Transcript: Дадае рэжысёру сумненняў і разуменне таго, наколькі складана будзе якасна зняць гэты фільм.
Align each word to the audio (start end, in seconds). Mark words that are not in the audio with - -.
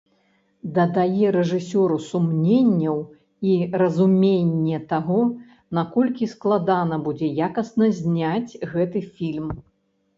Дадае 0.77 1.25
рэжысёру 1.35 1.97
сумненняў 2.05 2.97
і 3.51 3.55
разуменне 3.83 4.83
таго, 4.97 5.21
наколькі 5.81 6.33
складана 6.35 6.95
будзе 7.09 7.27
якасна 7.53 7.85
зняць 8.03 8.53
гэты 8.77 8.99
фільм. 9.19 9.47